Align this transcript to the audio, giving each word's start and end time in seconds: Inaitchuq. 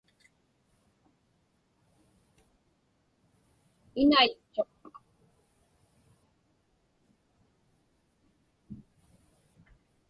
Inaitchuq. 4.01 4.71